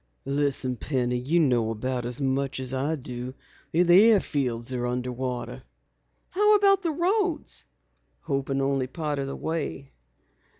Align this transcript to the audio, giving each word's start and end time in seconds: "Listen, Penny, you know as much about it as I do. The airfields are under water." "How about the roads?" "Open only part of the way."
"Listen, 0.25 0.77
Penny, 0.77 1.19
you 1.19 1.39
know 1.39 1.73
as 1.77 2.19
much 2.19 2.57
about 2.59 2.59
it 2.59 2.59
as 2.63 2.73
I 2.73 2.95
do. 2.95 3.35
The 3.71 3.83
airfields 3.83 4.73
are 4.73 4.87
under 4.87 5.11
water." 5.11 5.61
"How 6.31 6.55
about 6.55 6.81
the 6.81 6.89
roads?" 6.89 7.65
"Open 8.27 8.61
only 8.61 8.87
part 8.87 9.19
of 9.19 9.27
the 9.27 9.35
way." 9.35 9.91